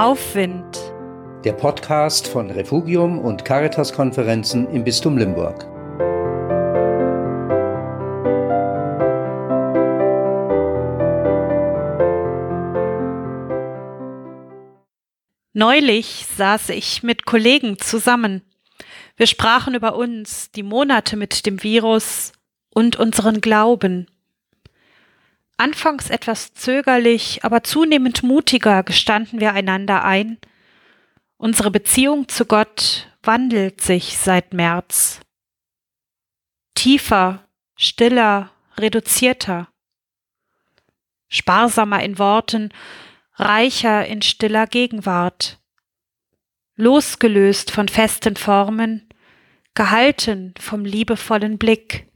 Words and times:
Aufwind. 0.00 0.80
Der 1.44 1.52
Podcast 1.52 2.26
von 2.26 2.50
Refugium 2.50 3.18
und 3.18 3.44
Caritas-Konferenzen 3.44 4.66
im 4.70 4.82
Bistum 4.82 5.18
Limburg. 5.18 5.66
Neulich 15.52 16.24
saß 16.34 16.70
ich 16.70 17.02
mit 17.02 17.26
Kollegen 17.26 17.78
zusammen. 17.78 18.40
Wir 19.18 19.26
sprachen 19.26 19.74
über 19.74 19.96
uns, 19.96 20.50
die 20.50 20.62
Monate 20.62 21.18
mit 21.18 21.44
dem 21.44 21.62
Virus 21.62 22.32
und 22.72 22.96
unseren 22.96 23.42
Glauben. 23.42 24.06
Anfangs 25.60 26.08
etwas 26.08 26.54
zögerlich, 26.54 27.44
aber 27.44 27.62
zunehmend 27.62 28.22
mutiger 28.22 28.82
gestanden 28.82 29.40
wir 29.40 29.52
einander 29.52 30.06
ein. 30.06 30.38
Unsere 31.36 31.70
Beziehung 31.70 32.28
zu 32.28 32.46
Gott 32.46 33.14
wandelt 33.22 33.82
sich 33.82 34.16
seit 34.16 34.54
März. 34.54 35.20
Tiefer, 36.74 37.46
stiller, 37.76 38.50
reduzierter. 38.78 39.68
Sparsamer 41.28 42.02
in 42.02 42.18
Worten, 42.18 42.70
reicher 43.34 44.06
in 44.06 44.22
stiller 44.22 44.66
Gegenwart. 44.66 45.58
Losgelöst 46.76 47.70
von 47.70 47.88
festen 47.88 48.36
Formen, 48.36 49.10
gehalten 49.74 50.54
vom 50.58 50.86
liebevollen 50.86 51.58
Blick 51.58 52.09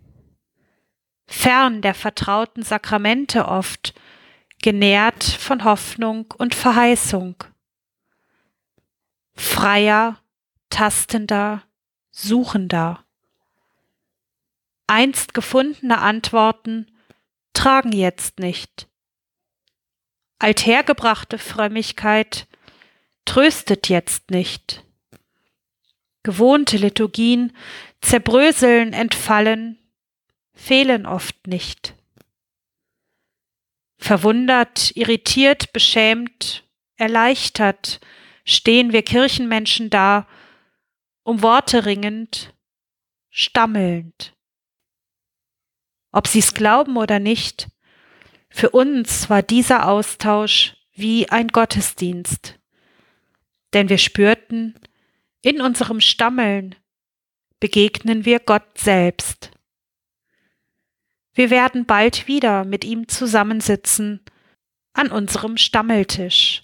fern 1.44 1.82
der 1.82 1.92
vertrauten 1.92 2.62
Sakramente 2.62 3.46
oft, 3.46 3.92
genährt 4.62 5.22
von 5.22 5.62
Hoffnung 5.64 6.32
und 6.38 6.54
Verheißung. 6.54 7.34
Freier, 9.34 10.18
tastender, 10.70 11.62
suchender. 12.10 13.04
Einst 14.86 15.34
gefundene 15.34 15.98
Antworten 15.98 16.90
tragen 17.52 17.92
jetzt 17.92 18.38
nicht. 18.38 18.88
Althergebrachte 20.38 21.36
Frömmigkeit 21.36 22.46
tröstet 23.26 23.90
jetzt 23.90 24.30
nicht. 24.30 24.82
Gewohnte 26.23 26.79
Liturgien 26.79 27.54
zerbröseln, 28.01 28.95
entfallen, 28.95 29.79
fehlen 30.55 31.07
oft 31.07 31.47
nicht. 31.47 31.95
Verwundert, 33.99 34.97
irritiert, 34.97 35.73
beschämt, 35.73 36.65
erleichtert 36.97 38.01
stehen 38.45 38.93
wir 38.93 39.02
Kirchenmenschen 39.02 39.91
da, 39.91 40.29
um 41.23 41.43
Worte 41.43 41.87
ringend, 41.87 42.55
stammelnd. 43.30 44.35
Ob 46.13 46.29
sie's 46.29 46.55
glauben 46.55 46.97
oder 46.97 47.19
nicht, 47.19 47.69
für 48.51 48.71
uns 48.71 49.30
war 49.30 49.43
dieser 49.43 49.88
Austausch 49.88 50.77
wie 50.93 51.29
ein 51.30 51.49
Gottesdienst, 51.49 52.60
denn 53.73 53.88
wir 53.88 53.99
spürten, 53.99 54.79
in 55.43 55.60
unserem 55.60 56.01
Stammeln 56.01 56.77
begegnen 57.59 58.25
wir 58.25 58.38
Gott 58.38 58.79
selbst. 58.79 59.51
Wir 61.35 61.51
werden 61.51 61.85
bald 61.85 62.29
wieder 62.29 62.65
mit 62.65 62.85
ihm 62.85 63.09
zusammensitzen 63.09 64.21
an 64.93 65.10
unserem 65.10 65.56
Stammeltisch. 65.56 66.63